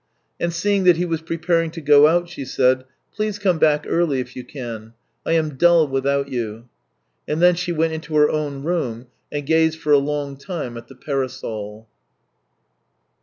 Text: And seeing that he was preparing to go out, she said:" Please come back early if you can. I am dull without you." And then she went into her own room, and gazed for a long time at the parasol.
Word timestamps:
And 0.39 0.51
seeing 0.51 0.83
that 0.85 0.97
he 0.97 1.05
was 1.05 1.21
preparing 1.21 1.69
to 1.69 1.79
go 1.79 2.07
out, 2.07 2.27
she 2.27 2.43
said:" 2.43 2.85
Please 3.15 3.37
come 3.37 3.59
back 3.59 3.85
early 3.87 4.19
if 4.19 4.35
you 4.35 4.43
can. 4.43 4.93
I 5.27 5.33
am 5.33 5.57
dull 5.57 5.87
without 5.87 6.27
you." 6.27 6.67
And 7.27 7.39
then 7.39 7.53
she 7.53 7.71
went 7.71 7.93
into 7.93 8.15
her 8.15 8.27
own 8.27 8.63
room, 8.63 9.05
and 9.31 9.45
gazed 9.45 9.77
for 9.77 9.91
a 9.91 9.99
long 9.99 10.37
time 10.37 10.75
at 10.75 10.87
the 10.87 10.95
parasol. 10.95 11.87